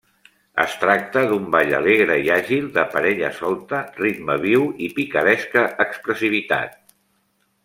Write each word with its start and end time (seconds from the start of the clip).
Es 0.61 0.71
tracta 0.83 1.21
d'un 1.31 1.43
ball 1.55 1.73
alegre 1.79 2.15
i 2.27 2.31
àgil, 2.37 2.65
de 2.77 2.85
parella 2.95 3.29
solta, 3.43 3.83
ritme 4.01 4.39
viu 4.47 4.67
i 4.87 4.91
picaresca 4.97 5.67
expressivitat. 5.87 6.79